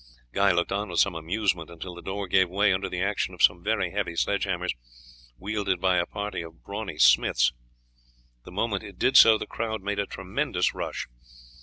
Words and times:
Guy 0.33 0.51
looked 0.51 0.71
on 0.71 0.89
with 0.89 0.99
some 0.99 1.13
amusement 1.13 1.69
until 1.69 1.93
the 1.93 2.01
door 2.01 2.25
gave 2.27 2.49
way 2.49 2.73
under 2.73 2.89
the 2.89 3.03
action 3.03 3.35
of 3.35 3.43
some 3.43 3.61
very 3.63 3.91
heavy 3.91 4.15
sledge 4.15 4.45
hammers 4.45 4.73
wielded 5.37 5.79
by 5.79 5.97
a 5.97 6.07
party 6.07 6.41
of 6.41 6.63
brawny 6.63 6.97
smiths; 6.97 7.53
the 8.43 8.51
moment 8.51 8.81
it 8.83 8.97
did 8.97 9.15
so 9.15 9.37
the 9.37 9.45
crowd 9.45 9.83
made 9.83 9.99
a 9.99 10.07
tremendous 10.07 10.73
rush. 10.73 11.07